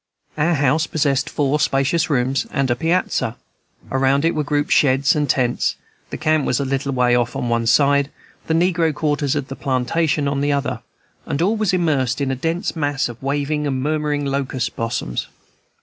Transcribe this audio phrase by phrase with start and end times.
[0.35, 3.37] Our house possessed four spacious rooms and a piazza;
[3.91, 5.75] around it were grouped sheds and tents;
[6.09, 8.09] the camp was a little way off on one side,
[8.47, 10.81] the negro quarters of the plantation on the other;
[11.27, 15.27] and all was immersed in a dense mass of waving and murmuring locust blossoms.